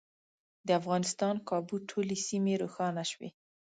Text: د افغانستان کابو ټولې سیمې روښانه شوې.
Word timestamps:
د 0.67 0.69
افغانستان 0.79 1.35
کابو 1.49 1.75
ټولې 1.89 2.15
سیمې 2.27 2.53
روښانه 2.61 3.03
شوې. 3.11 3.29